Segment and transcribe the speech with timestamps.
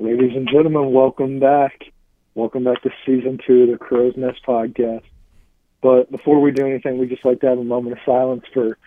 [0.00, 1.92] Ladies and gentlemen, welcome back.
[2.34, 5.02] Welcome back to season two of the Crow's Nest podcast.
[5.82, 8.78] But before we do anything, we'd just like to have a moment of silence for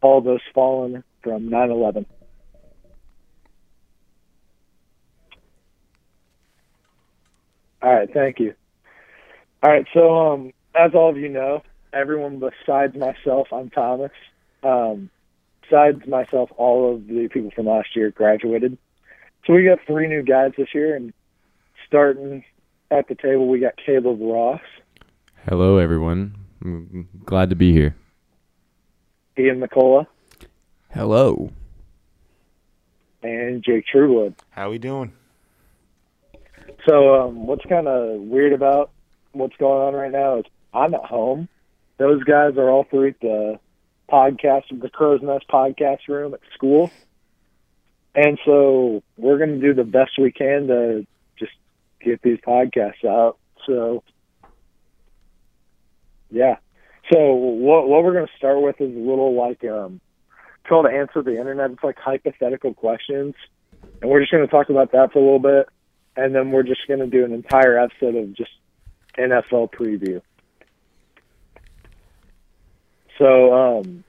[0.00, 2.06] all those fallen from 9 11.
[7.82, 8.54] All right, thank you.
[9.62, 11.62] All right, so um, as all of you know,
[11.92, 14.12] everyone besides myself, I'm Thomas.
[14.62, 15.10] Um,
[15.60, 18.78] besides myself, all of the people from last year graduated.
[19.46, 21.12] So we got three new guys this year, and
[21.86, 22.44] starting
[22.90, 24.60] at the table, we got Caleb Ross,
[25.48, 26.36] Hello, everyone.
[26.64, 27.96] I'm glad to be here.
[29.36, 30.06] Ian McCullough,
[30.94, 31.50] Hello.
[33.24, 34.34] and Jake Truewood.
[34.50, 35.12] How are we doing?
[36.88, 38.90] So um, what's kind of weird about
[39.32, 41.48] what's going on right now is I'm at home.
[41.98, 43.58] Those guys are all three at the
[44.10, 46.90] podcast, the Crow's Nest podcast room at school.
[48.14, 51.06] And so we're going to do the best we can to
[51.38, 51.52] just
[52.00, 53.38] get these podcasts out.
[53.66, 54.02] So,
[56.30, 56.56] yeah.
[57.12, 60.00] So what what we're going to start with is a little like um,
[60.68, 61.70] called answer the internet.
[61.70, 63.34] It's like hypothetical questions,
[64.00, 65.68] and we're just going to talk about that for a little bit,
[66.16, 68.52] and then we're just going to do an entire episode of just
[69.18, 70.22] NFL preview.
[73.18, 74.04] So um,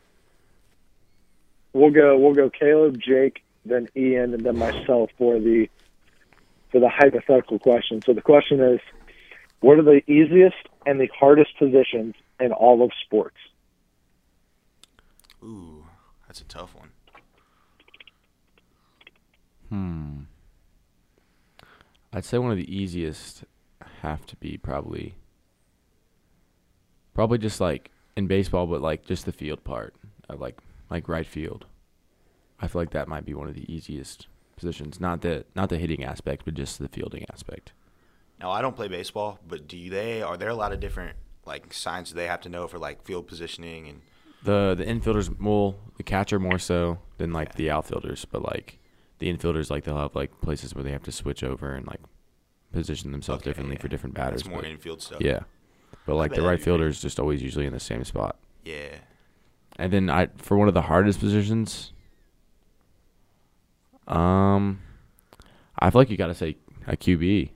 [1.74, 5.70] we'll go we'll go Caleb, Jake, then Ian, and then myself for the
[6.72, 8.02] for the hypothetical question.
[8.02, 8.80] So the question is,
[9.60, 13.38] what are the easiest and the hardest positions in all of sports?
[15.44, 15.86] Ooh,
[16.28, 16.90] that's a tough one.
[19.70, 20.20] Hmm.
[22.12, 23.44] I'd say one of the easiest
[24.02, 25.16] have to be probably
[27.14, 29.96] probably just like in baseball, but like just the field part
[30.30, 31.66] of like like right field.
[32.64, 35.00] I feel like that might be one of the easiest positions.
[35.02, 37.74] Not the not the hitting aspect, but just the fielding aspect.
[38.40, 40.22] Now I don't play baseball, but do they?
[40.22, 43.28] Are there a lot of different like signs they have to know for like field
[43.28, 44.02] positioning and?
[44.44, 48.80] The the infielders more the catcher more so than like the outfielders, but like
[49.20, 52.00] the infielders like they'll have like places where they have to switch over and like
[52.72, 54.46] position themselves Okay, differently for different batters.
[54.46, 55.22] More but- infield stuff.
[55.22, 55.42] Yeah.
[56.06, 58.38] But like the right fielder is just always usually in the same spot.
[58.66, 58.96] Yeah.
[59.78, 61.93] And then I for one of the hardest positions,
[64.08, 64.80] um,
[65.80, 67.50] I feel like you got to say a QB,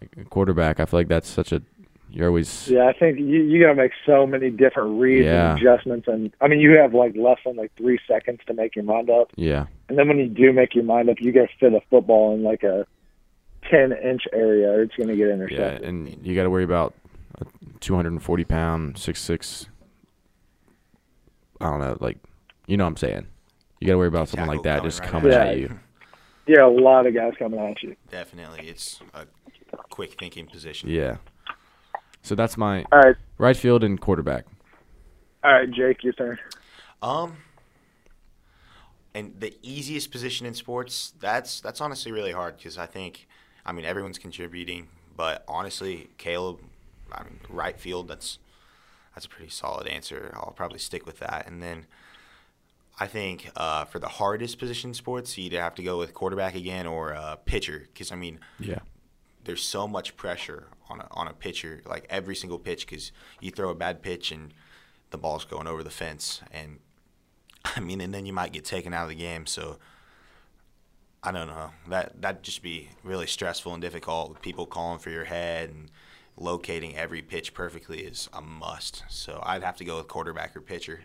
[0.00, 0.80] like a quarterback.
[0.80, 1.62] I feel like that's such a
[2.12, 5.52] you're always Yeah, I think you, you got to make so many different reads Yeah.
[5.52, 8.74] and adjustments, and I mean, you have like less than like three seconds to make
[8.74, 11.48] your mind up, yeah and then when you do make your mind up, you got
[11.48, 12.84] to fit a football in like a
[13.70, 15.82] ten inch area, or it's going to get intercepted.
[15.82, 16.94] yeah, and you got to worry about
[17.40, 17.44] a
[17.80, 19.66] 240 pound six six.
[21.60, 22.18] I don't know, like
[22.66, 23.26] you know what I'm saying.
[23.80, 25.62] You got to worry about something like that coming just right coming at at you.
[25.62, 25.80] you.
[26.46, 27.96] Yeah, a lot of guys coming at you.
[28.10, 29.26] Definitely, it's a
[29.90, 30.90] quick thinking position.
[30.90, 31.16] Yeah.
[32.22, 34.44] So that's my All right, right field and quarterback.
[35.42, 36.38] all right, Jake, your turn.
[37.02, 37.38] Um.
[39.12, 43.26] And the easiest position in sports, that's that's honestly really hard because I think,
[43.66, 44.86] I mean, everyone's contributing,
[45.16, 46.60] but honestly, Caleb,
[47.10, 48.38] I mean, right field, that's
[49.14, 50.30] that's a pretty solid answer.
[50.36, 51.48] I'll probably stick with that.
[51.48, 51.86] And then
[53.02, 56.86] I think uh, for the hardest position sports, you'd have to go with quarterback again
[56.86, 58.80] or uh, pitcher because I mean, Yeah.
[59.44, 63.10] there's so much pressure on a, on a pitcher, like every single pitch, because
[63.40, 64.52] you throw a bad pitch and
[65.10, 66.78] the ball's going over the fence, and
[67.64, 69.46] I mean, and then you might get taken out of the game.
[69.46, 69.78] So
[71.22, 71.70] I don't know.
[71.88, 74.28] That that'd just be really stressful and difficult.
[74.30, 75.90] With people calling for your head and
[76.36, 79.04] locating every pitch perfectly is a must.
[79.08, 81.04] So I'd have to go with quarterback or pitcher.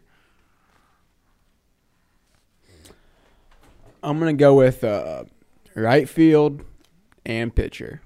[4.06, 5.24] I'm gonna go with uh,
[5.74, 6.64] right field
[7.26, 8.02] and pitcher.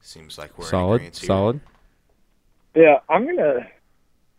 [0.00, 1.02] Seems like we're Solid.
[1.02, 1.16] agreeance.
[1.26, 1.60] Solid.
[2.76, 3.66] Yeah, I'm gonna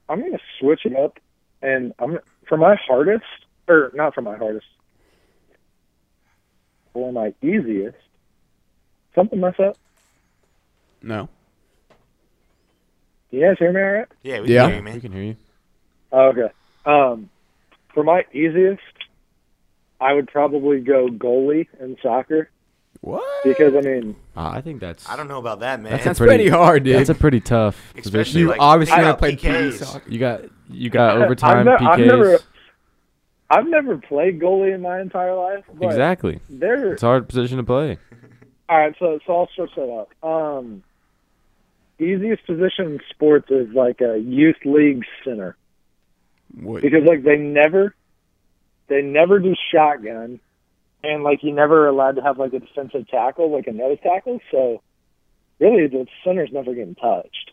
[0.07, 1.19] I'm gonna switch it up,
[1.61, 3.25] and I'm for my hardest,
[3.67, 4.65] or not for my hardest,
[6.93, 7.97] for my easiest.
[9.13, 9.77] Something mess up.
[11.01, 11.27] No.
[13.31, 14.07] You guys hear me all right?
[14.23, 14.61] Yeah, we Yeah.
[14.61, 15.35] can hear you, We can hear you.
[16.11, 16.49] Oh, okay.
[16.85, 17.29] Um,
[17.99, 18.81] for my easiest,
[19.99, 22.49] I would probably go goalie in soccer
[23.01, 23.23] What?
[23.43, 25.91] because I mean, Uh, I think that's I don't know about that, man.
[25.91, 26.95] That's That's a pretty, pretty hard, dude.
[26.95, 28.39] That's a pretty tough Especially position.
[28.39, 29.73] you like, obviously think never about played PE PKs.
[29.85, 30.09] soccer.
[30.09, 32.05] You got you got overtime I've, ne- I've PKs.
[32.07, 32.39] never,
[33.49, 35.65] I've never played goalie in my entire life.
[35.73, 36.39] But exactly.
[36.49, 37.97] They're It's a hard position to play.
[38.69, 38.95] all right.
[38.99, 40.23] So, so I'll switch that up.
[40.23, 40.83] Um,
[41.99, 45.57] easiest position in sports is like a youth league center.
[46.55, 46.81] What?
[46.81, 47.93] because like they never
[48.87, 50.39] they never do shotgun
[51.03, 54.39] and like you're never allowed to have like a defensive tackle, like a nose tackle.
[54.51, 54.81] So
[55.59, 57.51] really, the center's never getting touched.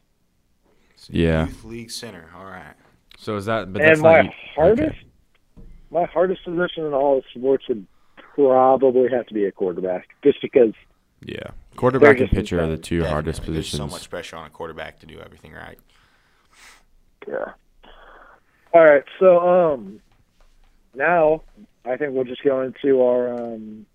[1.09, 1.47] Yeah.
[1.47, 2.31] Youth league center.
[2.37, 2.75] All right.
[3.19, 3.73] So is that?
[3.73, 5.67] But that's my not, hardest, okay.
[5.91, 7.87] my hardest position in all of sports would
[8.35, 10.73] probably have to be a quarterback, just because.
[11.25, 11.51] Yeah.
[11.77, 12.83] Quarterback and pitcher are the insane.
[12.83, 13.55] two hardest Definitely.
[13.55, 13.91] There's positions.
[13.91, 15.79] so much pressure on a quarterback to do everything right.
[17.27, 17.53] Yeah.
[18.77, 19.05] All right.
[19.19, 20.01] So um,
[20.95, 21.41] now
[21.87, 23.87] I think we'll just go into our um,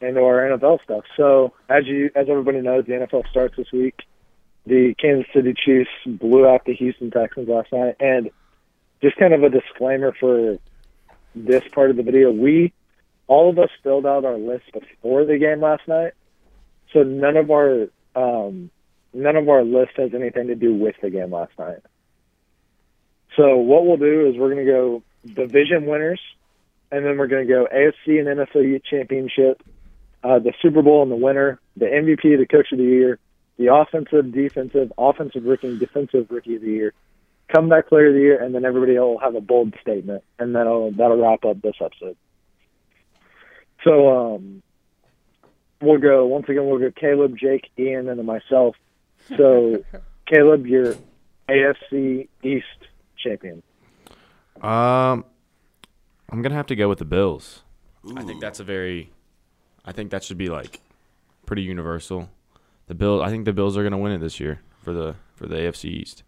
[0.00, 1.04] into our NFL stuff.
[1.14, 3.96] So as you as everybody knows, the NFL starts this week.
[4.64, 8.30] The Kansas City Chiefs blew out the Houston Texans last night, and
[9.02, 10.56] just kind of a disclaimer for
[11.34, 12.72] this part of the video, we
[13.26, 16.14] all of us filled out our list before the game last night,
[16.94, 18.70] so none of our um,
[19.12, 21.80] none of our list has anything to do with the game last night.
[23.36, 26.20] So what we'll do is we're going to go division winners,
[26.90, 29.62] and then we're going to go AFC and NFL championship,
[30.22, 33.18] uh, the Super Bowl and the winner, the MVP, the Coach of the Year,
[33.58, 36.92] the offensive, defensive, offensive rookie, and defensive rookie of the year,
[37.54, 40.90] comeback player of the year, and then everybody will have a bold statement, and that'll
[40.92, 42.16] that'll wrap up this episode.
[43.84, 44.62] So um,
[45.80, 46.66] we'll go once again.
[46.66, 48.76] We'll go Caleb, Jake, Ian, and then myself.
[49.36, 49.84] So
[50.26, 50.96] Caleb, you're
[51.48, 52.64] AFC East
[53.16, 53.62] champion.
[54.60, 55.24] Um,
[56.30, 57.62] I'm gonna have to go with the Bills.
[58.16, 59.10] I think that's a very,
[59.84, 60.80] I think that should be like
[61.46, 62.28] pretty universal.
[62.86, 65.46] The Bill, I think the Bills are gonna win it this year for the for
[65.46, 66.22] the AFC East.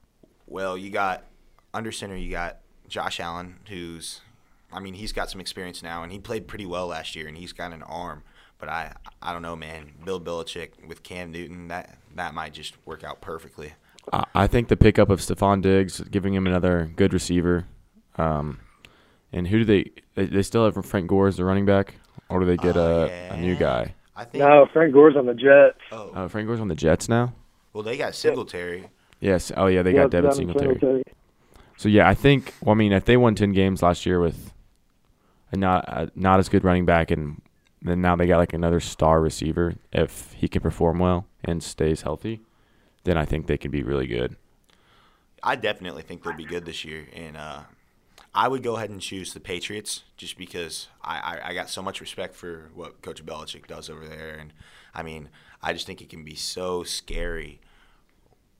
[0.46, 1.24] Well, you got
[1.74, 2.16] under center.
[2.16, 4.20] You got Josh Allen, who's,
[4.72, 7.36] I mean, he's got some experience now, and he played pretty well last year, and
[7.36, 8.22] he's got an arm.
[8.58, 9.92] But I, I don't know, man.
[10.04, 13.74] Bill Belichick with Cam Newton, that that might just work out perfectly.
[14.12, 17.66] I, I think the pickup of Stefon Diggs, giving him another good receiver,
[18.16, 18.60] um,
[19.32, 19.90] and who do they?
[20.14, 21.96] They, they still have Frank Gore as the running back,
[22.28, 23.94] or do they get Oh, a, a new guy?
[24.14, 24.42] I think.
[24.42, 25.78] No, Frank Gore's on the Jets.
[25.92, 27.34] Oh, Uh, Frank Gore's on the Jets now.
[27.74, 28.88] well, they got Singletary.
[29.20, 29.52] Yes.
[29.56, 31.02] Oh yeah, they Yeah, got Devin Devin Singletary.
[31.76, 32.54] So yeah, I think.
[32.62, 34.52] Well, I mean, if they won ten games last year with
[35.52, 37.42] a not a not as good running back, and
[37.82, 42.02] then now they got like another star receiver, if he can perform well and stays
[42.02, 42.40] healthy,
[43.06, 44.36] then I think they can be really good.
[45.42, 47.60] I definitely think they'll be good this year, and uh,
[48.34, 51.82] I would go ahead and choose the Patriots just because I, I, I got so
[51.82, 54.52] much respect for what Coach Belichick does over there, and
[54.92, 55.30] I mean
[55.62, 57.60] I just think it can be so scary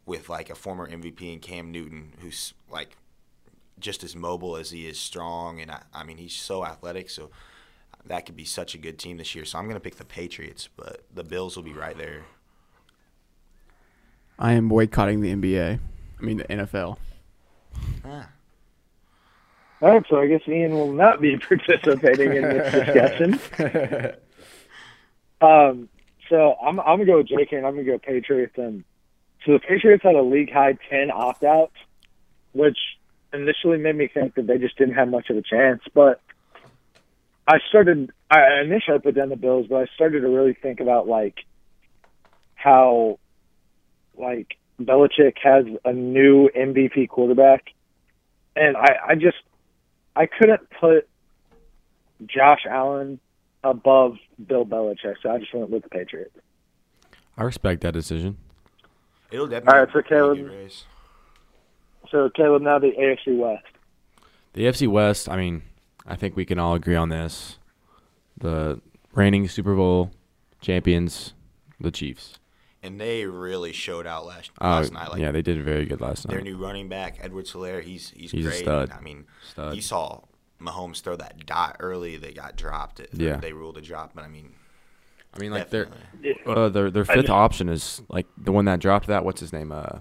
[0.07, 2.97] with like a former MVP and Cam Newton, who's like
[3.81, 7.31] just as mobile as he is strong, and I, I mean he's so athletic, so
[8.07, 9.45] that could be such a good team this year.
[9.45, 12.27] So I'm gonna pick the Patriots, but the Bills will be right there.
[14.39, 15.79] I am boycotting the NBA.
[16.19, 16.99] I mean the NFL.
[18.05, 18.29] Ah.
[19.83, 24.13] All right, so I guess Ian will not be participating in this discussion.
[25.41, 25.89] Um,
[26.31, 28.85] so I'm I'm gonna go with JK and I'm gonna go Patriots and
[29.45, 31.77] so the Patriots had a league high ten opt outs,
[32.53, 32.79] which
[33.33, 35.83] initially made me think that they just didn't have much of a chance.
[35.93, 36.21] But
[37.47, 41.07] I started I initially put down the Bills, but I started to really think about
[41.07, 41.45] like
[42.55, 43.19] how
[44.19, 47.73] like Belichick has a new MVP quarterback,
[48.55, 49.39] and I I just
[50.15, 51.09] I couldn't put
[52.27, 53.21] Josh Allen
[53.65, 54.17] above
[54.47, 56.37] Bill Belichick, so I just went with the Patriots.
[57.37, 58.39] I respect that decision.
[59.31, 59.79] It'll definitely.
[59.79, 60.85] All right, so be Caleb- race.
[62.11, 63.65] So Caleb, now the AFC West.
[64.53, 65.63] The AFC West, I mean,
[66.07, 67.59] I think we can all agree on this.
[68.39, 68.81] The
[69.13, 70.13] reigning Super Bowl
[70.61, 71.35] champions,
[71.81, 72.39] the Chiefs.
[72.87, 75.11] And they really showed out last Oh, last night.
[75.11, 76.33] Like yeah, they did very good last night.
[76.33, 76.51] their night.
[76.51, 78.59] new running back, Edwards-Helaire, he's he's, He's a great.
[78.61, 78.91] stud.
[78.91, 79.75] I mean, Stud.
[79.75, 80.21] he saw
[80.61, 83.01] Mahomes throw that dot early They got dropped.
[83.01, 83.37] It, Yeah.
[83.37, 84.53] they ruled a drop, but I mean,
[85.35, 85.89] I mean, like their
[86.47, 89.25] uh, their their fifth option is like the one that dropped that.
[89.25, 89.73] What's his name?
[89.73, 89.99] Uh,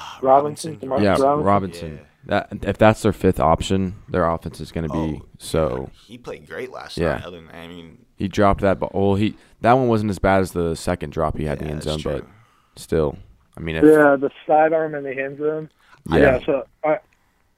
[0.00, 1.42] Ah, Robinson, yeah, Robinson?
[1.42, 1.94] Robinson.
[1.96, 2.07] Yeah.
[2.26, 5.90] That if that's their fifth option, their offense is going to be Oh, so.
[6.06, 7.14] he played great last Yeah.
[7.14, 7.24] night.
[7.24, 8.90] Other than I mean, He dropped that ball.
[8.92, 11.72] Well, he that one wasn't as bad as the second drop he had in the
[11.74, 12.26] end zone, but
[12.76, 13.16] still,
[13.56, 15.70] I mean, if, Yeah, the sidearm in the end zone.
[16.10, 16.98] yeah, Yeah, so I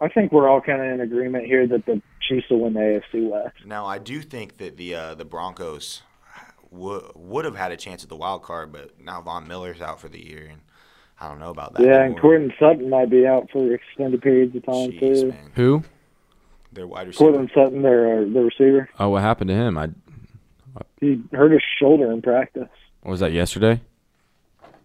[0.03, 2.81] I think we're all kind of in agreement here that the Chiefs will win the
[2.81, 3.57] AFC West.
[3.67, 6.03] Now I do think that the uh, the Broncos
[6.71, 10.01] would would have had a chance at the wild card, but now Von Miller's out
[10.01, 10.61] for the year, and
[11.21, 11.83] I don't know about that.
[11.83, 12.21] yeah, and anymore.
[12.21, 15.29] Courtland Sutton might be out for extended periods of time Jeez, too.
[15.29, 15.83] man, who?
[16.73, 17.25] their wide receiver.
[17.25, 19.77] Courtland Sutton, their uh, the receiver, Oh, what happened to him?
[19.77, 19.91] I
[21.01, 22.69] he hurt his shoulder in practice.
[23.03, 23.81] what was that yesterday.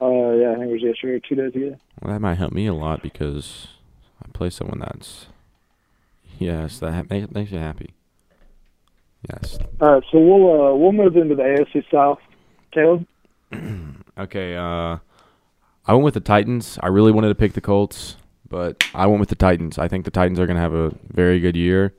[0.02, 1.78] Uh, yeah, I think it was yesterday or two days ago.
[2.02, 3.68] Well, that might help me a lot because
[4.24, 5.28] I play someone that's
[6.40, 7.92] yes, that ha- makes makes you happy.
[9.30, 9.58] Yes.
[9.80, 12.20] All right, so we'll uh, we'll move into the AFC South.
[12.72, 13.06] Caleb.
[14.18, 14.56] Okay.
[14.56, 14.98] Uh,
[15.88, 16.80] I went with the Titans.
[16.82, 18.16] I really wanted to pick the Colts,
[18.50, 19.78] but I went with the Titans.
[19.78, 21.94] I think the Titans are going to have a very good year.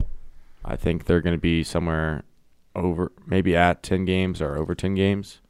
[0.64, 2.24] I think they're going to be somewhere
[2.74, 5.40] over, maybe at ten games or over ten games.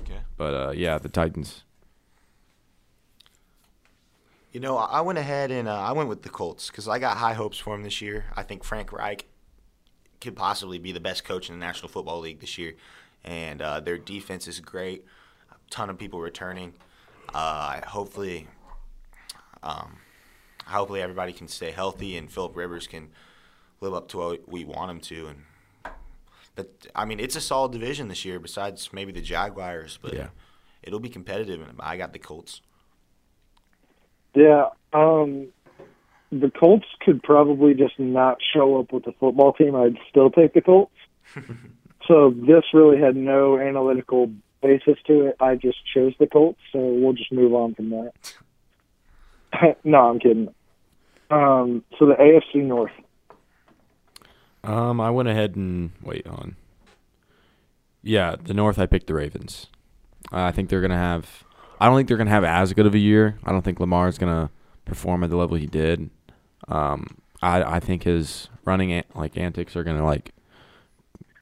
[0.00, 0.20] Okay.
[0.36, 1.64] But uh, yeah, the Titans.
[4.52, 7.00] You know, I I went ahead and uh, I went with the Colts because I
[7.00, 8.26] got high hopes for them this year.
[8.36, 9.26] I think Frank Reich
[10.20, 12.74] could possibly be the best coach in the National Football League this year,
[13.24, 15.04] and uh, their defense is great.
[15.50, 16.74] A ton of people returning.
[17.34, 18.46] Uh, hopefully,
[19.62, 19.96] um,
[20.66, 23.08] hopefully everybody can stay healthy and Philip Rivers can
[23.80, 25.26] live up to what we want him to.
[25.28, 25.94] And
[26.54, 28.38] but I mean, it's a solid division this year.
[28.38, 30.28] Besides maybe the Jaguars, but Yeah.
[30.82, 31.60] it'll be competitive.
[31.60, 32.60] And I got the Colts.
[34.34, 35.48] Yeah, um,
[36.30, 39.76] the Colts could probably just not show up with the football team.
[39.76, 40.94] I'd still take the Colts.
[42.08, 44.30] so this really had no analytical
[44.62, 45.36] basis to it.
[45.40, 48.12] I just chose the Colts, so we'll just move on from that.
[49.84, 50.48] no, I'm kidding.
[51.30, 52.92] Um, so the AFC North.
[54.64, 56.56] Um, I went ahead and wait on.
[58.02, 58.78] Yeah, the North.
[58.78, 59.66] I picked the Ravens.
[60.32, 61.44] Uh, I think they're gonna have.
[61.80, 63.38] I don't think they're gonna have as good of a year.
[63.44, 64.50] I don't think Lamar is gonna
[64.84, 66.10] perform at the level he did.
[66.68, 70.32] Um, I I think his running an- like antics are gonna like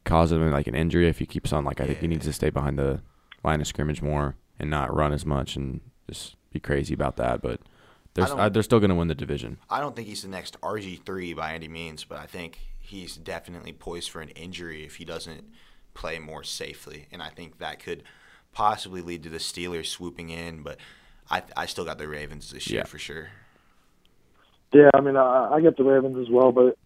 [0.04, 1.64] cause him like an injury if he keeps on.
[1.64, 3.00] Like I think he needs to stay behind the
[3.42, 7.40] line of scrimmage more and not run as much and just be crazy about that.
[7.42, 7.60] But
[8.14, 9.58] they're don't- uh, they're still gonna win the division.
[9.68, 13.72] I don't think he's the next RG3 by any means, but I think he's definitely
[13.72, 15.44] poised for an injury if he doesn't
[15.94, 17.06] play more safely.
[17.12, 18.02] And I think that could
[18.52, 20.78] possibly lead to the Steelers swooping in, but
[21.30, 22.84] I, I still got the Ravens this year Yeah.
[22.86, 23.28] for sure.
[24.72, 26.76] Yeah, I mean, I, I get the Ravens as well, but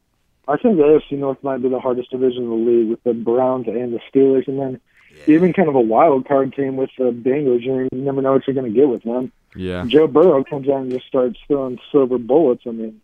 [0.49, 3.13] I think the AFC North might be the hardest division in the league with the
[3.15, 4.81] Browns and the Steelers, and then
[5.27, 5.35] Yeah.
[5.35, 7.63] even kind of a wild card team with the Bengals.
[7.63, 9.33] You never know what you're going to get with them.
[9.57, 9.85] Yeah.
[9.87, 12.63] Joe Burrow comes out and just starts throwing silver bullets.
[12.67, 13.01] I mean,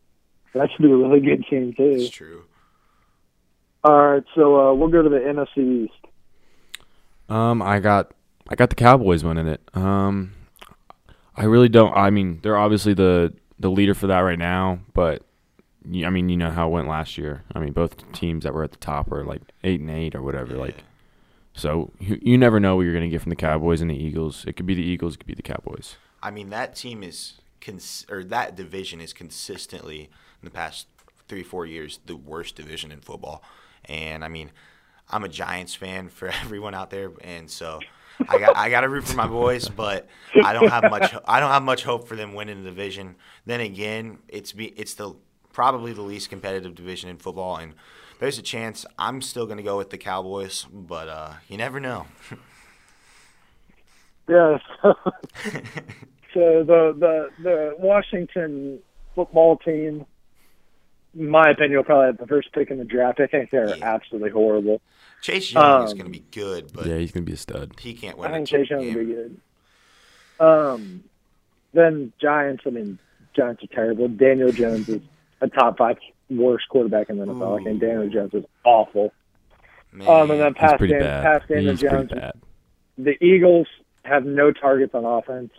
[0.54, 1.96] that should be a really good team too.
[1.98, 2.44] It's true.
[3.82, 5.94] All right, so uh, we'll go to the NFC East.
[7.30, 8.12] Um, I got
[8.48, 9.62] I got the Cowboys winning it.
[9.74, 10.32] Um,
[11.34, 11.96] I really don't.
[11.96, 15.22] I mean, they're obviously the the leader for that right now, but
[15.86, 17.44] I mean, you know how it went last year.
[17.54, 20.22] I mean, both teams that were at the top were like eight and eight or
[20.22, 20.54] whatever.
[20.54, 20.60] Yeah.
[20.60, 20.84] Like,
[21.60, 24.44] so you, you never know what you're gonna get from the Cowboys and the Eagles.
[24.46, 25.96] It could be the Eagles, it could be the Cowboys.
[26.22, 30.10] I mean, that team is cons- or that division is consistently
[30.42, 30.86] in the past
[31.28, 33.42] three four years the worst division in football.
[33.84, 34.50] And I mean,
[35.10, 37.80] I'm a Giants fan for everyone out there, and so
[38.28, 40.08] I got I got to root for my boys, but
[40.42, 43.16] I don't have much I don't have much hope for them winning the division.
[43.46, 45.14] Then again, it's be it's the
[45.52, 47.74] probably the least competitive division in football, and
[48.20, 51.80] there's a chance I'm still going to go with the Cowboys, but uh, you never
[51.80, 52.06] know.
[54.28, 54.58] Yeah.
[54.80, 54.94] So,
[56.34, 58.78] so the the the Washington
[59.16, 60.06] football team,
[61.18, 63.18] in my opinion, will probably have the first pick in the draft.
[63.18, 63.84] I think they're Yeah.
[63.94, 64.80] absolutely horrible.
[65.20, 67.72] Chase Young is Um, going to be good, but yeah, he's gonna be a stud.
[67.80, 68.30] he can't win.
[68.30, 69.40] I think Chase Young will be good.
[70.38, 71.02] Um,
[71.72, 72.62] then Giants.
[72.66, 73.00] I mean,
[73.34, 74.06] Giants are terrible.
[74.06, 75.02] Daniel Jones is
[75.40, 75.98] a top five
[76.30, 77.60] worst quarterback in the NFL.
[77.60, 79.12] I think Daniel Jones is awful.
[79.92, 80.08] Man.
[80.08, 82.10] Um, and then past Dan, past Daniel Jones,
[82.96, 83.66] the Eagles
[84.04, 85.50] have no targets on offense.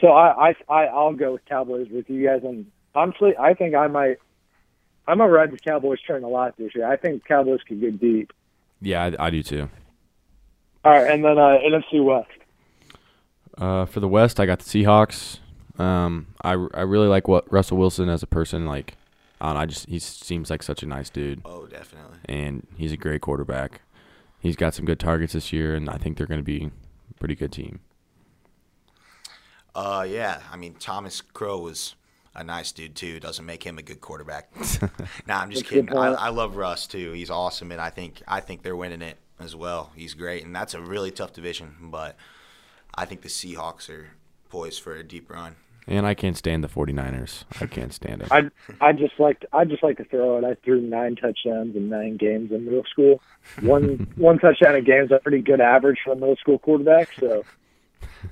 [0.00, 2.42] So I, I, I I'll go with Cowboys with you guys.
[2.44, 4.18] And honestly, I think I might,
[5.06, 6.90] I might ride the Cowboys train a lot this year.
[6.90, 8.32] I think Cowboys could get deep.
[8.80, 9.68] Yeah, I, I do too.
[10.84, 12.28] All right, and then uh, NFC West.
[13.56, 15.38] Uh, for the West, I got the Seahawks.
[15.78, 18.66] Um, I, I really like what Russell Wilson as a person.
[18.66, 18.96] Like,
[19.44, 22.18] I don't know, I just he seems like such a nice dude, Oh, definitely.
[22.26, 23.82] and he's a great quarterback.
[24.40, 26.70] He's got some good targets this year, and I think they're going to be
[27.10, 27.80] a pretty good team.
[29.74, 30.40] Uh, yeah.
[30.52, 31.94] I mean, Thomas Crow was
[32.34, 33.20] a nice dude too.
[33.20, 34.50] Doesn't make him a good quarterback.
[35.26, 35.98] nah, I'm just That's a good kidding.
[35.98, 36.12] I.
[36.12, 37.12] I love Russ too.
[37.12, 39.92] He's awesome, and I think I think they're winning it as well.
[39.96, 41.74] He's great, and that's a really tough division.
[41.80, 42.16] But
[42.94, 44.10] I think the Seahawks are
[44.48, 45.56] poised for a deep run.
[45.86, 47.44] And I can't stand the 49ers.
[47.60, 48.28] I can't stand them.
[48.30, 50.44] I I just like to, I just like to throw it.
[50.44, 53.20] I threw nine touchdowns in nine games in middle school.
[53.60, 57.10] One one touchdown a game is a pretty good average for a middle school quarterback.
[57.20, 57.44] So,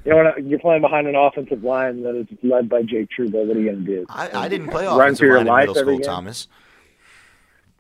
[0.05, 3.43] you know, when you're playing behind an offensive line that is led by Jake Trudeau,
[3.43, 4.07] what are you going to do?
[4.09, 6.03] I, I didn't play Run offensive for your line in life middle school, game?
[6.03, 6.49] Thomas.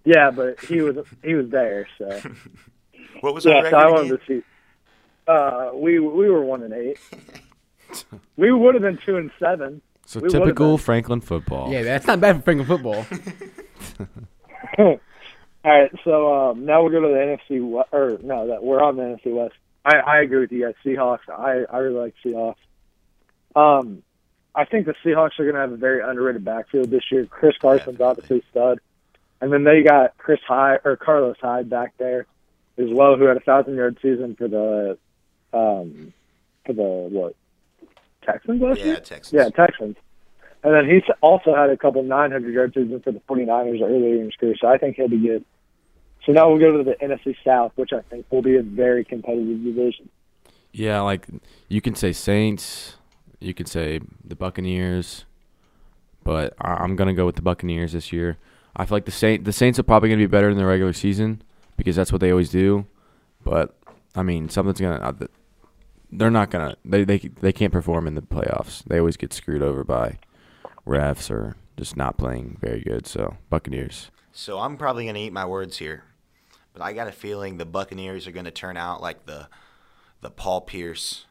[0.04, 1.88] Yeah, but he was he was there.
[1.96, 2.20] So
[3.22, 3.94] What was our yeah, record so I again?
[3.94, 4.42] wanted to see.
[5.26, 6.98] Uh, we we were one and eight.
[8.36, 9.80] we would have been two and seven.
[10.06, 10.78] So We typical.
[10.78, 11.70] Franklin football.
[11.72, 13.06] Yeah, that's not bad for Franklin football.
[15.64, 17.14] All right, so um, now we'll go to the
[17.54, 19.54] NFC West, or no, that we're on the NFC West.
[19.84, 20.74] I, I agree with you guys.
[20.84, 21.28] Seahawks.
[21.28, 22.56] I, I really like Seahawks.
[23.54, 24.02] Um,
[24.54, 27.26] I think the Seahawks are going to have a very underrated backfield this year.
[27.26, 28.06] Chris Carson's Definitely.
[28.06, 28.80] obviously stud,
[29.40, 32.26] and then they got Chris Hyde or Carlos Hyde back there
[32.76, 34.98] as well, who had a thousand yard season for the
[35.52, 36.12] um
[36.66, 37.36] for the what
[38.22, 38.96] Texans last Yeah, year.
[38.96, 39.32] Texans.
[39.32, 39.96] Yeah, Texans.
[40.64, 44.26] And then he's also had a couple 900 yard seasons for the 49ers earlier in
[44.26, 45.44] his career, so I think he'll be good.
[46.24, 49.04] So now we'll go to the NFC South, which I think will be a very
[49.04, 50.08] competitive division.
[50.72, 51.26] Yeah, like
[51.68, 52.96] you can say Saints,
[53.40, 55.24] you can say the Buccaneers,
[56.22, 58.38] but I- I'm gonna go with the Buccaneers this year.
[58.76, 60.92] I feel like the Saint the Saints are probably gonna be better in the regular
[60.92, 61.42] season
[61.76, 62.86] because that's what they always do.
[63.44, 63.74] But
[64.14, 65.00] I mean, something's gonna.
[65.00, 65.26] Uh,
[66.12, 66.76] They're not gonna.
[66.84, 68.84] They they they can't perform in the playoffs.
[68.84, 70.18] They always get screwed over by
[70.86, 73.06] refs or just not playing very good.
[73.06, 74.10] So Buccaneers.
[74.32, 76.04] So I'm probably to eat my words here,
[76.72, 79.48] but I got a feeling the Buccaneers are to turn out like the
[80.20, 81.24] the Paul Pierce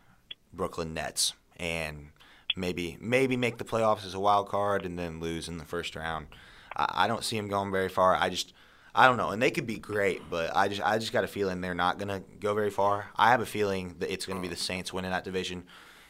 [0.54, 2.10] Brooklyn Nets and
[2.56, 5.96] maybe maybe make the playoffs as a wild card and then lose in the first
[5.96, 6.28] round.
[6.76, 8.16] I, I don't see them going very far.
[8.16, 8.54] I just
[8.94, 11.28] I don't know, and they could be great, but I just I just got a
[11.28, 13.08] feeling they're not going to go very far.
[13.16, 15.64] I have a feeling that it's going to be the Saints winning that division,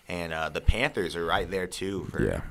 [0.08, 2.06] and uh, the Panthers are right there too.
[2.06, 2.42] For, Yeah.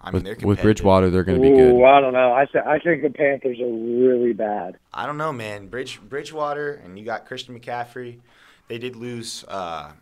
[0.00, 0.60] I mean With, they're with.
[0.60, 1.84] Bridgewater, they're gonna be Ooh, good.
[1.84, 2.34] I don't know.
[2.34, 4.76] I th- I think the Panthers are really bad.
[4.92, 5.68] I don't know, man.
[5.68, 8.18] Bridge Bridgewater and you got Christian McCaffrey.
[8.68, 9.92] They did lose uh,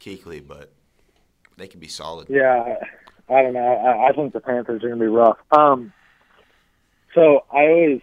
[0.00, 0.72] Kuechly, but
[1.56, 2.26] they could be solid.
[2.28, 2.76] Yeah,
[3.28, 3.60] I, I don't know.
[3.60, 5.38] I, I think the Panthers are going to be rough.
[5.56, 5.92] Um,
[7.14, 8.00] so I always,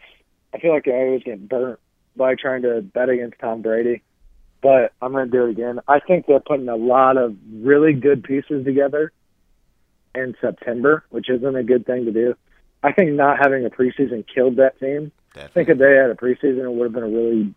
[0.54, 1.80] I feel like I always get burnt
[2.16, 4.04] by trying to bet against Tom Brady,
[4.62, 5.80] but I'm going to do it again.
[5.88, 9.12] I think they're putting a lot of really good pieces together
[10.14, 12.36] in September, which isn't a good thing to do.
[12.84, 15.12] I think not having a preseason killed that team.
[15.36, 17.56] I think if they had a preseason, it would have been a really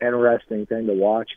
[0.00, 1.30] interesting thing to watch.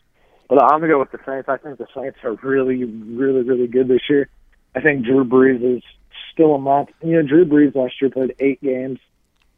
[0.49, 1.49] But I'm gonna go with the Saints.
[1.49, 4.29] I think the Saints are really, really, really good this year.
[4.75, 5.83] I think Drew Brees is
[6.31, 6.89] still a month.
[7.03, 8.99] You know, Drew Brees last year played eight games,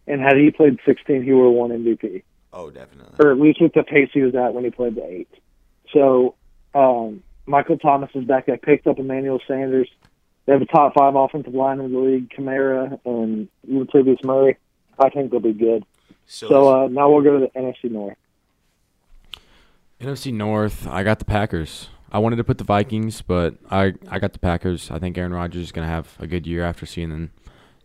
[0.08, 3.16] and had he played 16, he would have won MVP, Oh, definitely.
[3.20, 5.30] or at least with the pace he was at when he played the eight.
[5.94, 6.36] So,
[6.74, 8.50] um, Michael Thomas is back.
[8.50, 9.90] I picked up Emmanuel Sanders.
[10.46, 14.58] They have a top five offensive line in the league, Kamara and Latavius Murray.
[15.00, 15.84] I think they'll be good.
[16.26, 18.18] So, So uh, now we'll go to the NFC North.
[20.02, 21.90] NFC North, I got the Packers.
[22.12, 24.90] I wanted to put the Vikings, but I, I got the Packers.
[24.92, 27.32] I think Aaron Rodgers is going to have a good year after seeing them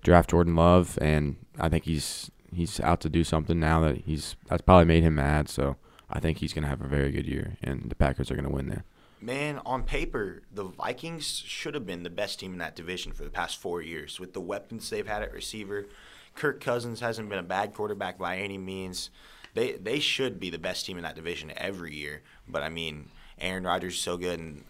[0.03, 4.37] draft Jordan Love, and I think he's he's out to do something now that he's
[4.49, 5.49] that's probably made him mad.
[5.49, 5.77] So
[6.11, 8.49] I think he's going to have a very good year, and the Packers are going
[8.49, 8.85] to win there.
[9.21, 13.25] man, on paper, the Vikings should have been the best team in that division for
[13.25, 15.87] the past four years with the weapons they've had at receiver.
[16.35, 19.11] Kirk Cousins hasn't been a bad quarterback by any means.
[19.55, 22.23] They they should be the best team in that division every year.
[22.49, 24.65] But I mean, Aaron Rodgers is so good, and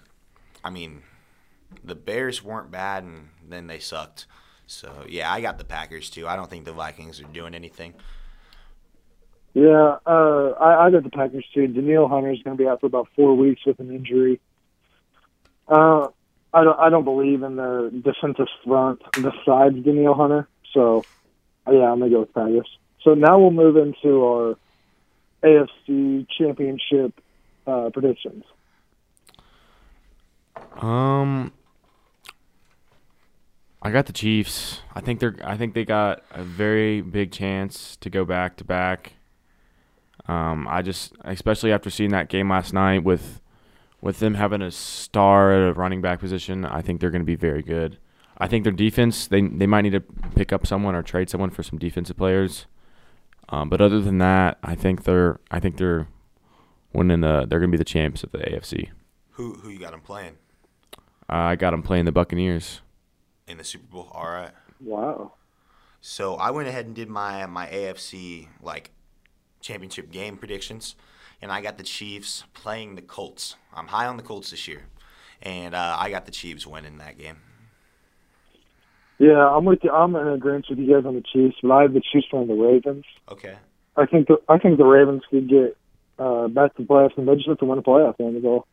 [0.65, 1.03] I mean,
[1.85, 4.27] the Bears weren't bad, and then they sucked.
[4.73, 6.27] So yeah, I got the Packers too.
[6.27, 7.95] I don't think the Vikings are doing anything.
[9.55, 11.67] Yeah, uh, I, I got the Packers too.
[11.69, 14.41] Danielle Hunter is going to be out for about four weeks with an injury.
[15.69, 16.09] Uh,
[16.55, 20.49] I don't, I don't believe in the defensive front besides Danielle Hunter.
[20.73, 21.05] So,
[21.67, 22.79] yeah, I'm going to go with Packers.
[23.03, 24.57] So now we'll move into our
[25.43, 27.21] AFC Championship
[27.67, 28.45] uh, predictions.
[30.81, 31.53] Um,
[33.85, 34.81] I got the Chiefs.
[34.95, 35.35] I think they're.
[35.43, 39.15] I think they got a very big chance to go back to back.
[40.29, 43.41] Um, I just, especially after seeing that game last night with,
[44.01, 47.27] with them having a star at a running back position, I think they're going to
[47.27, 47.99] be very good.
[48.39, 50.01] I think their defense, they they might need to
[50.37, 52.67] pick up someone or trade someone for some defensive players.
[53.49, 55.41] Um, but other than that, I think they're.
[55.51, 56.07] I think they're
[56.93, 57.47] winning the.
[57.49, 58.91] They're going to be the champs of the AFC.
[59.33, 60.37] Who who you got them playing
[61.29, 62.81] Uh, I got them playing the Buccaneers.
[63.47, 64.09] In the Super Bowl?
[64.13, 64.53] All right.
[64.81, 65.33] Wow.
[66.01, 68.91] So I went ahead and did my my AFC like
[69.61, 70.97] championship game predictions,
[71.41, 73.57] and I got the Chiefs playing the Colts.
[73.73, 74.83] I'm high on the Colts this year,
[75.41, 77.37] and uh, I got the Chiefs winning that game.
[79.19, 79.91] Yeah, I'm with you.
[79.93, 82.49] I'm in agreement with you guys on the Chiefs, but I have the Chiefs playing
[82.49, 83.05] the Ravens.
[83.31, 83.55] Okay.
[83.97, 85.77] I think the I think the Ravens could get
[86.19, 88.43] uh, back to the playoffs, and they just have to win a playoff game as
[88.43, 88.67] well.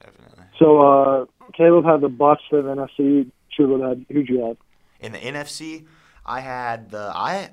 [0.00, 0.44] Definitely.
[0.58, 3.30] So uh, Caleb had the Bucks for the NFC.
[3.54, 4.56] Trudeau had who'd you have?
[5.00, 5.86] In the NFC,
[6.24, 7.50] I had the I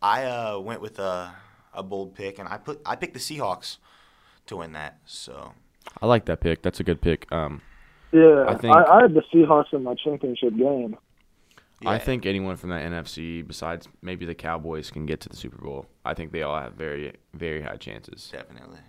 [0.00, 1.34] I uh, went with a
[1.74, 3.78] a bold pick, and I put I picked the Seahawks
[4.46, 4.98] to win that.
[5.04, 5.52] So
[6.00, 6.62] I like that pick.
[6.62, 7.30] That's a good pick.
[7.32, 7.60] Um,
[8.12, 10.96] Yeah, I think- I, I had the Seahawks in my championship game.
[11.86, 15.58] I think anyone from that NFC besides maybe the Cowboys can get to the Super
[15.58, 15.86] Bowl.
[16.04, 18.30] I think they all have very very high chances.
[18.32, 18.80] definitely.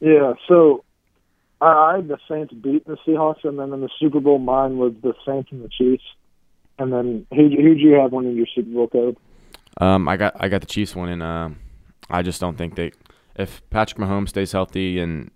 [0.00, 0.84] Yeah, so
[1.60, 4.92] I, I the Saints beat the Seahawks, and then in the Super Bowl, mine was
[5.02, 6.04] the Saints and the Chiefs.
[6.78, 9.16] And then who who'd you have winning your Super Bowl code?
[9.78, 11.58] Um, I got I got the Chiefs one, and um,
[12.08, 12.92] I just don't think they.
[13.36, 15.30] If Patrick Mahomes stays healthy, and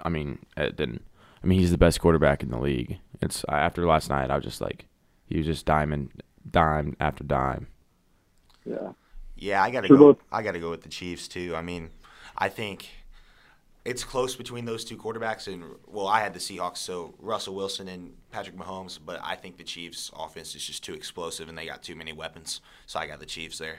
[0.00, 1.00] I mean, uh, then
[1.42, 2.98] I mean he's the best quarterback in the league.
[3.20, 4.86] It's after last night, I was just like,
[5.26, 6.08] he was just diming
[6.50, 7.68] dime after dime.
[8.64, 8.92] Yeah,
[9.36, 10.12] Yeah, I gotta Sure, go.
[10.14, 10.22] both.
[10.30, 11.54] I gotta go with the Chiefs too.
[11.56, 11.90] I mean,
[12.38, 12.88] I think
[13.84, 15.52] it's close between those two quarterbacks.
[15.52, 18.98] And well, I had the Seahawks, so Russell Wilson and Patrick Mahomes.
[19.04, 22.12] But I think the Chiefs' offense is just too explosive, and they got too many
[22.12, 22.60] weapons.
[22.86, 23.78] So I got the Chiefs there.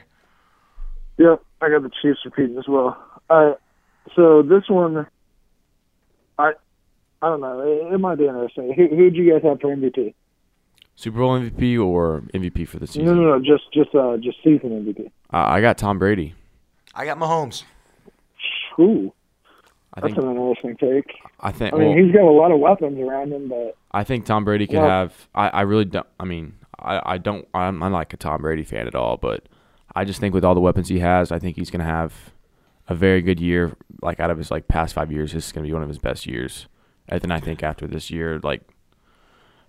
[1.16, 2.96] yeah, I got the Chiefs repeating as well.
[3.30, 3.54] Uh,
[4.14, 5.06] so this one,
[6.38, 6.52] I
[7.22, 7.60] I don't know.
[7.60, 8.74] It, it might be interesting.
[8.74, 10.14] Who who'd you guys have for MVP?
[10.96, 13.06] Super Bowl MVP or MVP for the season?
[13.06, 15.10] No, no, no, just just uh just season MVP.
[15.30, 16.34] I I got Tom Brady.
[16.94, 17.64] I got Mahomes.
[18.78, 19.12] Ooh,
[19.96, 21.16] I that's think an interesting take.
[21.40, 24.02] I think I mean, well, he's got a lot of weapons around him, but I
[24.04, 25.28] think Tom Brady could Well- have.
[25.34, 26.06] I, I really don't.
[26.18, 27.46] I mean, I, I don't.
[27.54, 29.44] I'm, I'm like a Tom Brady fan at all, but
[29.94, 32.32] I just think with all the weapons he has, I think he's gonna have
[32.88, 33.76] a very good year.
[34.02, 35.98] Like out of his like past five years, this is gonna be one of his
[35.98, 36.66] best years.
[37.08, 38.62] And then I think after this year, like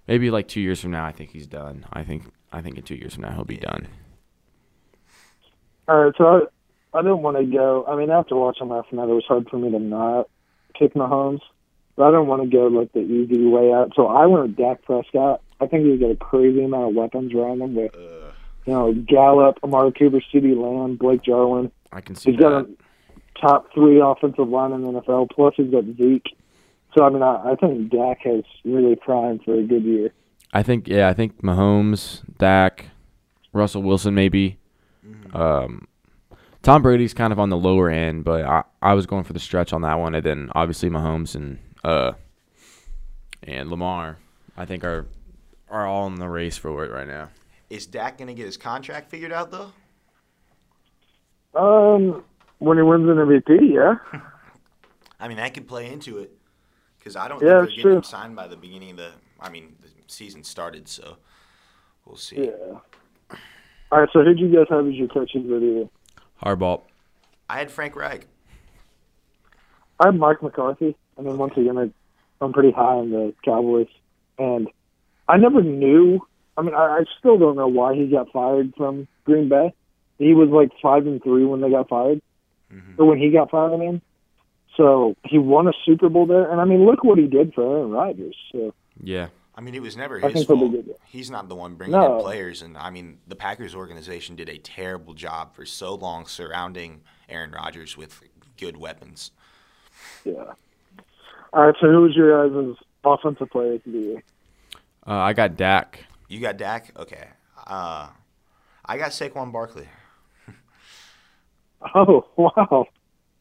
[0.07, 1.85] maybe like two years from now, I think he's done.
[1.93, 3.87] I think I think in two years from now he'll be done.
[5.87, 6.47] All right, so
[6.95, 7.85] I, I didn't want to go.
[7.87, 10.29] I mean, after watching last night, it was hard for me to not
[10.77, 11.41] pick Mahomes,
[11.95, 13.93] but I didn't want to go like the easy way out.
[13.95, 15.41] So I went with Dak Prescott.
[15.59, 18.31] I think he's got a crazy amount of weapons around him with Uh,
[18.65, 21.71] you know Gallup, Amari Cooper, CeeDee Lamb, Blake Jarwin.
[21.91, 22.67] I can see He's got a
[23.39, 25.29] top three offensive line in the NFL.
[25.29, 26.35] Plus, he's got Zeke.
[26.95, 30.11] So I mean, I, I think Dak has really primed for a good year.
[30.53, 32.85] I think yeah, I think Mahomes, Dak,
[33.53, 34.57] Russell Wilson maybe.
[35.33, 35.87] Um,
[36.65, 39.39] Tom Brady's kind of on the lower end, but I, I was going for the
[39.39, 42.13] stretch on that one, and then obviously Mahomes and uh
[43.43, 44.17] and Lamar,
[44.57, 45.05] I think are
[45.69, 47.29] are all in the race for it right now.
[47.69, 49.73] is Dak gonna get his contract figured out though?
[51.53, 52.23] Um,
[52.57, 53.95] when he wins an MVP, yeah.
[55.19, 56.31] I mean, that could play into it
[56.97, 57.97] because I don't Yeah, think it's they're getting true.
[57.97, 59.11] him signed by the beginning of the.
[59.39, 61.17] I mean, the season started, so
[62.05, 62.37] we'll see.
[62.45, 62.79] Yeah.
[63.91, 65.89] All right, so who'd you guys have as your coaches of
[66.45, 66.55] the?
[66.55, 66.81] Harbaugh.
[67.49, 68.27] I had Frank Reich.
[69.99, 70.95] I have Mike McCarthy.
[71.17, 71.89] I mean, once again, I,
[72.43, 73.87] I'm pretty high on the Cowboys,
[74.37, 74.67] and
[75.27, 76.19] I never knew.
[76.57, 79.73] I mean, I, I still don't know why he got fired from Green Bay.
[80.17, 82.21] He was like five and three when they got fired,
[82.73, 82.97] Mhm.
[82.97, 83.73] or when he got fired.
[83.73, 84.01] I mean,
[84.75, 87.61] so he won a Super Bowl there, and I mean, look what he did for
[87.77, 88.35] Aaron Rodgers.
[88.51, 89.27] So Yeah.
[89.57, 90.99] I mean, it was never I his think they'll be fault.
[91.05, 92.17] He's not the one bringing No.
[92.17, 96.25] in players, and I mean, the Packers organization did a terrible job for so long
[96.27, 98.21] surrounding Aaron Rodgers with
[98.57, 99.31] good weapons.
[100.25, 100.53] yeah.
[101.53, 104.23] All right, so who was your guys' offensive player of the year?
[105.07, 106.03] Uh, I got Dak.
[106.27, 107.29] You got Dak, okay.
[107.65, 108.09] Uh,
[108.85, 109.87] I got Saquon Barkley.
[111.93, 112.87] Oh wow,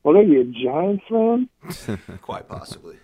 [0.03, 1.49] what are you, a Giants fan?
[2.23, 2.97] Quite possibly.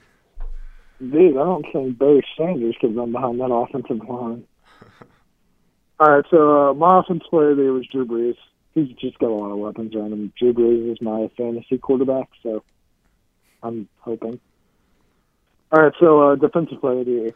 [1.00, 4.44] Dude, I don't think Barry Sanders could run behind that offensive line.
[6.00, 8.36] All right, so uh, my offensive player there was Drew Brees.
[8.74, 10.32] He's just got a lot of weapons around him.
[10.38, 12.62] Drew Brees is my fantasy quarterback, so
[13.62, 14.38] I'm hoping.
[15.72, 17.30] All right, so uh, defensive player of the year.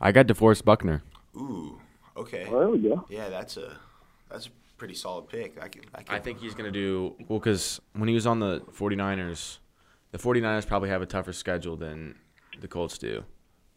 [0.00, 1.02] I got DeForest Buckner.
[1.36, 1.78] Ooh,
[2.16, 2.48] okay.
[2.50, 3.04] Well, there we go.
[3.10, 3.76] Yeah, that's a
[4.30, 5.62] that's a pretty solid pick.
[5.62, 8.26] I can, I can I think he's going to do well because when he was
[8.26, 9.58] on the 49ers,
[10.12, 12.14] the 49ers probably have a tougher schedule than
[12.60, 13.24] the Colts do.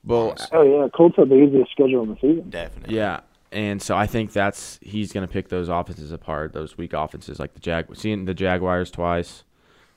[0.03, 2.49] Well, Oh yeah, Colts have the easiest schedule in the season.
[2.49, 2.95] definitely.
[2.95, 6.93] Yeah, and so I think that's he's going to pick those offenses apart, those weak
[6.93, 7.87] offenses like the Jag.
[7.95, 9.43] Seeing the Jaguars twice,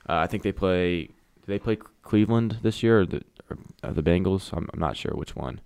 [0.09, 1.03] uh, I think they play.
[1.05, 1.13] Do
[1.47, 4.51] they play Cleveland this year or the or, uh, the Bengals?
[4.53, 5.61] I'm, I'm not sure which one.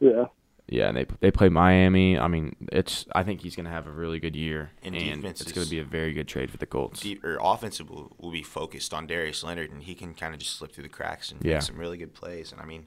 [0.00, 0.26] Yeah.
[0.72, 2.18] Yeah, and they they play Miami.
[2.18, 3.04] I mean, it's.
[3.14, 5.70] I think he's going to have a really good year, And and, it's going to
[5.70, 7.00] be a very good trade for the Colts.
[7.00, 10.40] Deep, or offensive will, will be focused on Darius Leonard, and he can kind of
[10.40, 11.54] just slip through the cracks and Yeah.
[11.54, 12.52] make some really good plays.
[12.52, 12.86] And I mean,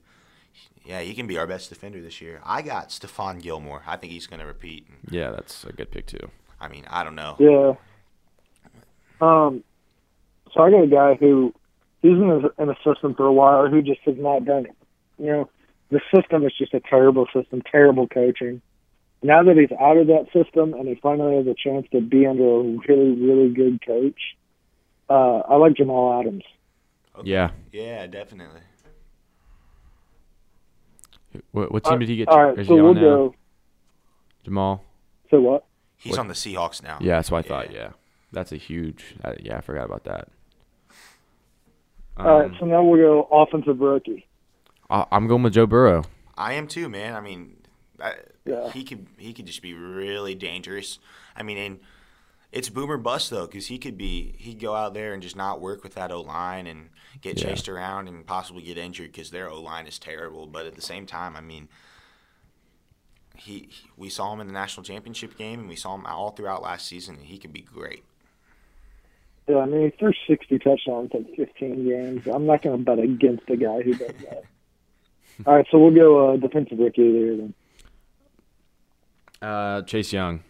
[0.83, 2.41] yeah, he can be our best defender this year.
[2.43, 3.83] I got Stephon Gilmore.
[3.85, 4.87] I think he's going to repeat.
[5.11, 6.31] Yeah, that's a good pick too.
[6.59, 7.35] I mean, I don't know.
[7.39, 7.75] Yeah.
[9.21, 9.63] Um.
[10.53, 11.53] So I got a guy who
[12.01, 14.75] he's been an assistant for a while who just has not done it.
[15.19, 15.49] You know,
[15.95, 18.61] the system is just a terrible system, terrible coaching.
[19.23, 22.27] Now that he's out of that system and he finally has a chance to be
[22.27, 24.19] under a really, really good coach,
[25.09, 26.43] uh, I like Jamal Adams.
[27.17, 27.29] Okay.
[27.29, 27.51] Yeah.
[27.71, 28.59] Yeah, definitely.
[31.51, 32.27] What, what team did he get?
[32.27, 33.01] All right, so we'll now?
[33.01, 33.35] go.
[34.43, 34.83] Jamal.
[35.31, 35.65] So what?
[35.95, 36.97] He's What- on the Seahawks now.
[36.99, 37.71] Yeah, that's what I thought.
[37.73, 37.91] Yeah,
[38.33, 39.15] that's a huge.
[39.23, 40.27] Uh, yeah, I forgot about that.
[42.17, 44.25] Um, All right, so now we'll go offensive rookie.
[44.89, 46.03] I- I'm going with Joe Burrow.
[46.37, 47.15] I am too, man.
[47.15, 47.57] I mean,
[47.99, 48.13] I,
[48.45, 48.69] Yeah.
[48.71, 50.99] he could he could just be really dangerous.
[51.35, 51.79] I mean, and
[52.51, 55.61] it's boomer bust though, because he could be he'd go out there and just not
[55.61, 56.89] work with that O line and
[57.21, 57.49] get Yeah.
[57.49, 60.45] chased around and possibly get injured because their O line is terrible.
[60.45, 61.69] But at the same time, I mean,
[63.35, 66.31] he, he we saw him in the national championship game and we saw him all
[66.31, 68.03] throughout last season, and he could be great.
[69.47, 72.25] Yeah, I mean, he threw 60 touchdowns in 15 games.
[72.27, 74.43] I'm not going to bet against a guy who does that.
[75.45, 77.53] All right, so we'll go uh, defensive rookie of the year then.
[79.41, 80.43] Uh, Chase Young.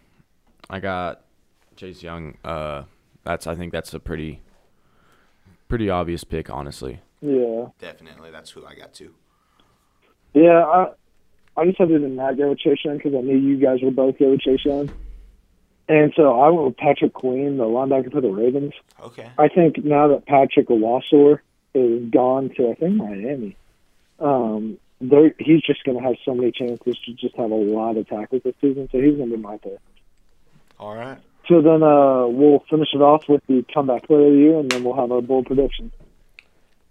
[0.70, 1.22] I got
[1.76, 2.36] Chase Young.
[2.44, 2.84] Uh,
[3.24, 4.42] that's I think that's a pretty,
[5.68, 7.00] pretty obvious pick, honestly.
[7.20, 7.66] Yeah.
[7.80, 9.14] Definitely, that's who I got too.
[10.34, 10.92] Yeah, I
[11.56, 14.18] I decided to not go with Chase Young because I knew you guys would both
[14.18, 14.90] go with Chase Young.
[15.88, 18.72] And so I went with Patrick Queen, the linebacker for the Ravens.
[19.00, 19.30] Okay.
[19.38, 21.38] I think now that Patrick Onwuasor
[21.74, 23.56] is gone to, I think, Miami,
[24.18, 27.96] um, there he's just going to have so many chances to just have a lot
[27.96, 28.88] of tackles this season.
[28.90, 29.78] So he's going to be my pick.
[30.78, 31.18] All right.
[31.48, 34.70] So then uh, we'll finish it off with the comeback player of the year, and
[34.70, 35.92] then we'll have our bold prediction.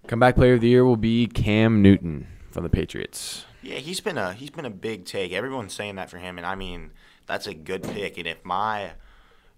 [0.08, 3.46] Comeback player of the year will be Cam Newton from the Patriots.
[3.62, 5.34] Yeah, he's been a he's been a big take.
[5.34, 6.92] Everyone's saying that for him, and I mean
[7.26, 8.18] that's a good pick.
[8.18, 8.92] And if my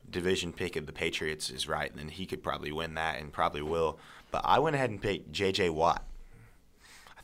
[0.09, 3.61] division pick of the Patriots is right, then he could probably win that, and probably
[3.61, 3.99] will.
[4.31, 5.69] But I went ahead and picked J.J.
[5.69, 6.03] Watt.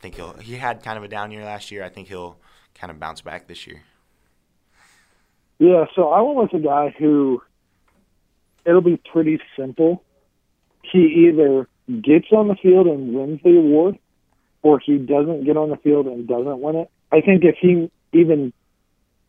[0.04, 1.82] I think he'll he had kind of a down year last year.
[1.82, 2.36] I think he'll
[2.76, 3.84] kind of bounce back this year.
[5.60, 7.42] Yeah, so I went with a guy who
[8.66, 10.04] it'll be pretty simple.
[10.82, 11.70] He either
[12.02, 13.98] gets on the field and wins the award,
[14.62, 16.92] or he doesn't get on the field and doesn't win it.
[17.14, 18.52] I think if he even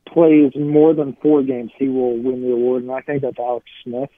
[0.09, 3.65] plays more than four games, he will win the award, and I think that's Alex
[3.85, 4.11] Smith.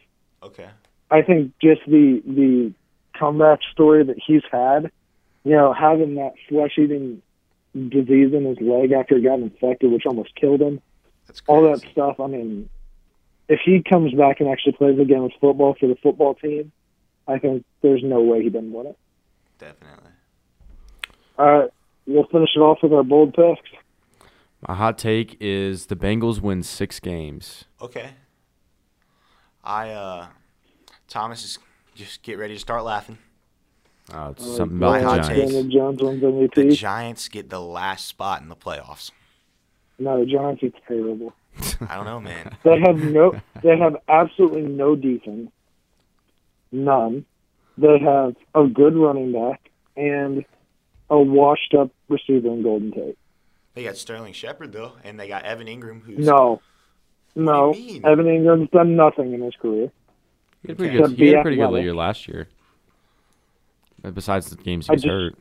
[0.43, 0.71] Okay.
[1.11, 2.73] I think just the the
[3.13, 4.91] comeback story that he's had,
[5.47, 7.23] you know, having that flesh eating
[7.73, 10.81] disease in his leg after he got infected, which almost killed him
[11.29, 12.19] That's all that stuff.
[12.19, 12.69] I mean,
[13.49, 16.73] if he comes back and actually plays again with football for the football team,
[17.29, 18.99] I think there's no way he doesn't win it.
[19.59, 20.11] Definitely.
[21.39, 21.71] All right,
[22.09, 23.71] we'll finish it off with our bold picks.
[24.67, 27.67] My hot take is the Bengals win six games.
[27.81, 28.11] Okay.
[29.63, 30.27] I uh,
[31.07, 31.59] Thomas is
[31.95, 33.19] just get ready to start laughing.
[34.13, 35.35] Uh, it's All right, something my about hot the.
[35.35, 35.53] Giants.
[35.53, 39.11] Daniel Jones wins The Giants get the last spot in the playoffs.
[39.99, 41.33] No, the Giants are terrible.
[41.89, 42.57] I don't know, man.
[42.65, 43.35] They have no.
[43.63, 45.51] They have absolutely no defense.
[46.71, 47.25] None.
[47.79, 50.45] They have a good running back and
[51.11, 53.19] a washed-up receiver in Golden Tate.
[53.75, 56.61] They got Sterling Shepard though, and they got Evan Engram, who's No,
[57.35, 57.73] no.
[57.75, 58.07] do you mean?
[58.07, 59.91] Evan Engram's done nothing in his career.
[60.63, 62.49] He had a pretty good, he had a pretty good year last year.
[64.03, 65.35] But besides the games he I just, hurt.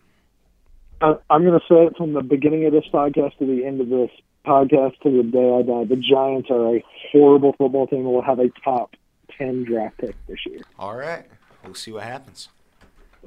[1.01, 3.81] I, I'm going to say it from the beginning of this podcast to the end
[3.81, 4.09] of this
[4.45, 5.85] podcast to the day I die.
[5.85, 8.95] The Giants are a horrible football team and will have a top
[9.37, 10.61] 10 draft pick this year.
[10.79, 11.25] all right.
[11.63, 12.49] We'll see what happens.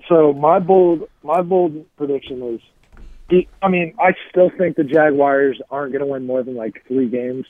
[0.09, 2.61] So my bold my bold prediction
[3.31, 6.85] is, I mean, I still think the Jaguars aren't going to win more than like
[6.87, 7.47] three games.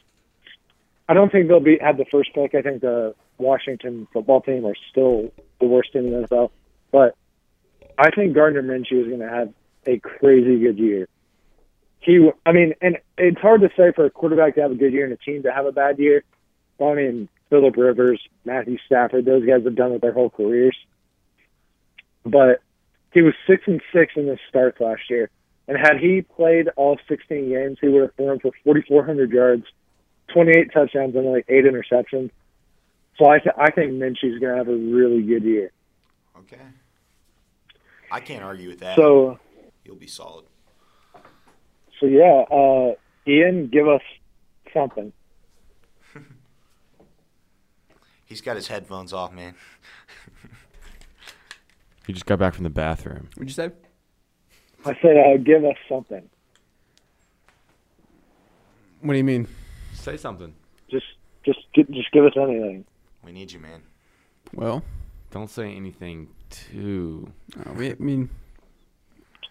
[1.08, 2.54] I don't think they'll be have the first pick.
[2.54, 6.50] I think the Washington football team are still the worst team in the NFL,
[6.90, 7.16] but
[7.98, 9.52] I think Gardner Minshew is going to have
[9.84, 11.08] a crazy good year.
[12.00, 14.92] He, I mean, and it's hard to say for a quarterback to have a good
[14.92, 16.22] year and a team to have a bad year.
[16.78, 20.76] Well, I mean, Philip Rivers, Matthew Stafford, those guys have done it their whole careers.
[22.24, 22.62] But
[23.12, 25.28] he was six and six in his starts last year,
[25.66, 29.64] and had he played all 16 games, he would have thrown for 4,400 yards,
[30.28, 32.30] 28 touchdowns, and like eight interceptions.
[33.18, 35.72] So I, th- I think Minshew's going to have a really good year.
[36.38, 36.62] Okay.
[38.10, 38.96] I can't argue with that.
[38.96, 39.38] So,
[39.84, 40.44] He'll be solid.
[41.98, 42.94] so yeah, uh,
[43.26, 44.02] Ian, give us
[44.72, 45.12] something.
[48.26, 49.54] He's got his headphones off, man.
[52.06, 53.28] He just got back from the bathroom.
[53.34, 53.70] What'd you say?
[54.86, 56.26] I said, uh, give us something.
[59.02, 59.46] What do you mean?
[59.92, 60.54] Say something.
[60.90, 61.04] Just,
[61.44, 62.86] just, just give us anything.
[63.22, 63.82] We need you, man.
[64.54, 64.82] Well,
[65.30, 67.32] Don't say anything too.
[67.58, 68.30] uh, we, I mean,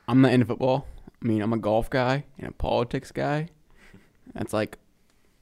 [0.07, 0.87] I'm not into football.
[1.21, 3.49] I mean, I'm a golf guy and a politics guy.
[4.33, 4.77] That's like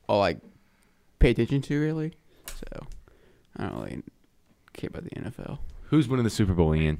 [0.08, 0.38] all I
[1.20, 2.14] pay attention to, really.
[2.48, 2.88] So
[3.58, 4.04] I don't really
[4.74, 5.60] care about the NFL.
[5.90, 7.00] Who's winning the Super Bowl, Ian?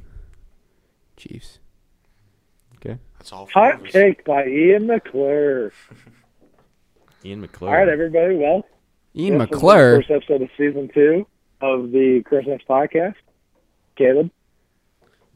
[1.18, 1.60] Chiefs.
[2.76, 3.00] Okay.
[3.18, 3.48] That's all.
[3.48, 5.72] four Hot of take by Ian McClure.
[7.26, 7.72] Ian McClure.
[7.72, 8.36] All right, everybody.
[8.36, 8.66] Well,
[9.16, 9.98] Ian this McClure.
[9.98, 11.26] First episode of season two
[11.62, 13.16] of the Crow's Nest podcast.
[13.96, 14.30] Caleb,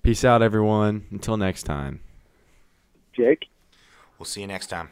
[0.03, 1.05] Peace out, everyone.
[1.11, 2.01] Until next time.
[3.13, 3.47] Jake.
[4.17, 4.89] We'll see you next time.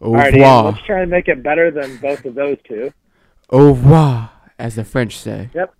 [0.00, 0.72] Au All right, Ian, revoir.
[0.72, 2.92] let's try and make it better than both of those two.
[3.50, 5.50] Au revoir, as the French say.
[5.54, 5.74] Yep.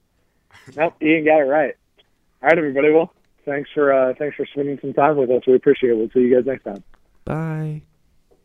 [0.76, 1.74] Nope, Ian got it right.
[2.42, 2.90] All right, everybody.
[2.90, 3.12] Well,
[3.44, 5.42] thanks for uh, thanks for spending some time with us.
[5.46, 5.96] We appreciate it.
[5.96, 6.82] We'll see you guys next time.
[7.24, 7.82] Bye.